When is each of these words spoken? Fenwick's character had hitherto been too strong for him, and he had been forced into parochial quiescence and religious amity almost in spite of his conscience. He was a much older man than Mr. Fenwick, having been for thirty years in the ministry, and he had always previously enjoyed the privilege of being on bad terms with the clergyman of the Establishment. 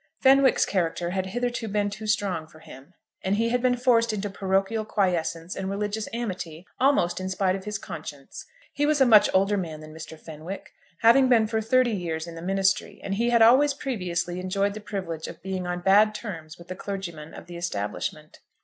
Fenwick's 0.19 0.65
character 0.65 1.11
had 1.11 1.27
hitherto 1.27 1.67
been 1.67 1.91
too 1.91 2.07
strong 2.07 2.47
for 2.47 2.57
him, 2.57 2.95
and 3.21 3.35
he 3.35 3.49
had 3.49 3.61
been 3.61 3.77
forced 3.77 4.11
into 4.11 4.31
parochial 4.31 4.83
quiescence 4.83 5.55
and 5.55 5.69
religious 5.69 6.09
amity 6.11 6.65
almost 6.79 7.19
in 7.19 7.29
spite 7.29 7.55
of 7.55 7.65
his 7.65 7.77
conscience. 7.77 8.43
He 8.73 8.87
was 8.87 8.99
a 8.99 9.05
much 9.05 9.29
older 9.31 9.57
man 9.57 9.79
than 9.79 9.93
Mr. 9.93 10.19
Fenwick, 10.19 10.73
having 11.01 11.29
been 11.29 11.45
for 11.45 11.61
thirty 11.61 11.91
years 11.93 12.25
in 12.25 12.33
the 12.33 12.41
ministry, 12.41 12.99
and 13.03 13.13
he 13.13 13.29
had 13.29 13.43
always 13.43 13.75
previously 13.75 14.39
enjoyed 14.39 14.73
the 14.73 14.79
privilege 14.79 15.27
of 15.27 15.43
being 15.43 15.67
on 15.67 15.81
bad 15.81 16.15
terms 16.15 16.57
with 16.57 16.67
the 16.67 16.75
clergyman 16.75 17.35
of 17.35 17.45
the 17.45 17.55
Establishment. 17.55 18.39